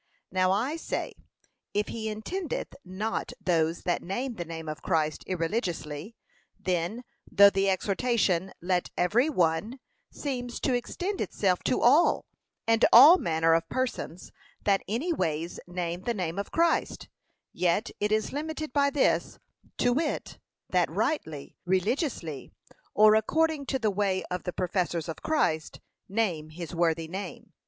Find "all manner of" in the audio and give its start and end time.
12.91-13.69